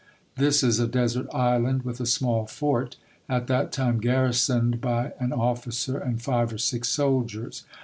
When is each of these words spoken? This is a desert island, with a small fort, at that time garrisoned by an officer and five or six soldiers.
This 0.35 0.63
is 0.63 0.79
a 0.79 0.87
desert 0.87 1.27
island, 1.31 1.83
with 1.83 2.01
a 2.01 2.07
small 2.07 2.47
fort, 2.47 2.97
at 3.29 3.45
that 3.45 3.71
time 3.71 3.99
garrisoned 3.99 4.81
by 4.81 5.13
an 5.19 5.31
officer 5.31 5.99
and 5.99 6.19
five 6.19 6.51
or 6.51 6.57
six 6.57 6.89
soldiers. 6.89 7.65